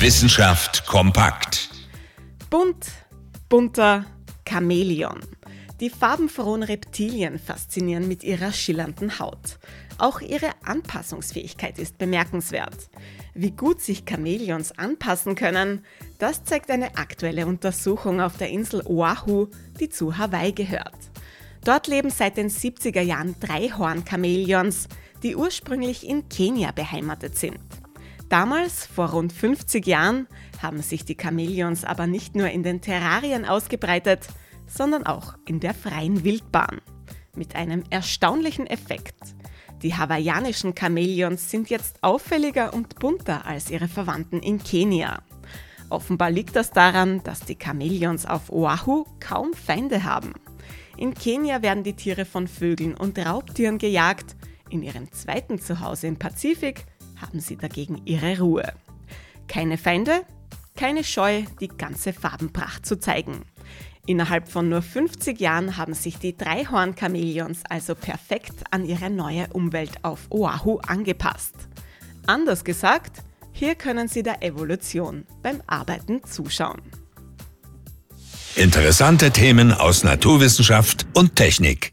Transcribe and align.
Wissenschaft 0.00 0.86
kompakt. 0.86 1.70
Bunt, 2.50 2.86
bunter 3.48 4.06
Chamäleon. 4.48 5.18
Die 5.80 5.90
farbenfrohen 5.90 6.62
Reptilien 6.62 7.40
faszinieren 7.40 8.06
mit 8.06 8.22
ihrer 8.22 8.52
schillernden 8.52 9.18
Haut. 9.18 9.58
Auch 9.98 10.20
ihre 10.20 10.50
Anpassungsfähigkeit 10.64 11.80
ist 11.80 11.98
bemerkenswert. 11.98 12.88
Wie 13.34 13.50
gut 13.50 13.80
sich 13.80 14.04
Chamäleons 14.08 14.70
anpassen 14.78 15.34
können, 15.34 15.84
das 16.20 16.44
zeigt 16.44 16.70
eine 16.70 16.96
aktuelle 16.96 17.46
Untersuchung 17.46 18.20
auf 18.20 18.36
der 18.36 18.50
Insel 18.50 18.82
Oahu, 18.86 19.48
die 19.80 19.88
zu 19.88 20.16
Hawaii 20.16 20.52
gehört. 20.52 21.10
Dort 21.64 21.88
leben 21.88 22.10
seit 22.10 22.36
den 22.36 22.50
70er 22.50 23.02
Jahren 23.02 23.34
drei 23.40 23.70
Hornchamäleons, 23.70 24.86
die 25.24 25.34
ursprünglich 25.34 26.06
in 26.06 26.28
Kenia 26.28 26.70
beheimatet 26.70 27.36
sind. 27.36 27.58
Damals, 28.28 28.84
vor 28.84 29.10
rund 29.10 29.32
50 29.32 29.86
Jahren, 29.86 30.26
haben 30.60 30.82
sich 30.82 31.04
die 31.04 31.16
Chamäleons 31.20 31.84
aber 31.84 32.06
nicht 32.06 32.34
nur 32.34 32.50
in 32.50 32.62
den 32.62 32.82
Terrarien 32.82 33.46
ausgebreitet, 33.46 34.26
sondern 34.66 35.06
auch 35.06 35.34
in 35.46 35.60
der 35.60 35.72
freien 35.72 36.24
Wildbahn. 36.24 36.82
Mit 37.34 37.56
einem 37.56 37.84
erstaunlichen 37.88 38.66
Effekt. 38.66 39.14
Die 39.82 39.94
hawaiianischen 39.94 40.74
Chamäleons 40.76 41.50
sind 41.50 41.70
jetzt 41.70 42.02
auffälliger 42.02 42.74
und 42.74 42.98
bunter 42.98 43.46
als 43.46 43.70
ihre 43.70 43.88
Verwandten 43.88 44.40
in 44.40 44.58
Kenia. 44.62 45.22
Offenbar 45.88 46.30
liegt 46.30 46.54
das 46.54 46.70
daran, 46.70 47.22
dass 47.22 47.40
die 47.40 47.56
Chamäleons 47.56 48.26
auf 48.26 48.50
Oahu 48.50 49.06
kaum 49.20 49.54
Feinde 49.54 50.04
haben. 50.04 50.34
In 50.98 51.14
Kenia 51.14 51.62
werden 51.62 51.84
die 51.84 51.94
Tiere 51.94 52.26
von 52.26 52.46
Vögeln 52.46 52.94
und 52.94 53.18
Raubtieren 53.18 53.78
gejagt, 53.78 54.36
in 54.68 54.82
ihrem 54.82 55.10
zweiten 55.12 55.58
Zuhause 55.58 56.08
im 56.08 56.18
Pazifik 56.18 56.84
haben 57.20 57.40
sie 57.40 57.56
dagegen 57.56 58.02
ihre 58.04 58.38
Ruhe. 58.38 58.72
Keine 59.46 59.78
Feinde, 59.78 60.22
keine 60.76 61.04
Scheu, 61.04 61.42
die 61.60 61.68
ganze 61.68 62.12
Farbenpracht 62.12 62.86
zu 62.86 63.00
zeigen. 63.00 63.44
Innerhalb 64.06 64.48
von 64.48 64.68
nur 64.68 64.80
50 64.80 65.38
Jahren 65.38 65.76
haben 65.76 65.92
sich 65.92 66.18
die 66.18 66.36
Dreihorn-Chamäleons 66.36 67.60
also 67.68 67.94
perfekt 67.94 68.64
an 68.70 68.86
ihre 68.86 69.10
neue 69.10 69.48
Umwelt 69.48 70.02
auf 70.02 70.30
Oahu 70.30 70.78
angepasst. 70.78 71.54
Anders 72.26 72.64
gesagt, 72.64 73.22
hier 73.52 73.74
können 73.74 74.08
Sie 74.08 74.22
der 74.22 74.42
Evolution 74.42 75.24
beim 75.42 75.60
Arbeiten 75.66 76.22
zuschauen. 76.24 76.80
Interessante 78.54 79.30
Themen 79.30 79.72
aus 79.72 80.04
Naturwissenschaft 80.04 81.06
und 81.14 81.36
Technik. 81.36 81.92